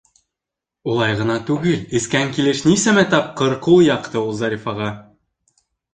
[0.93, 4.89] Улай ғына түгел: эскән килеш нисәмә тапҡыр ҡул яҡты ул Зарифаға.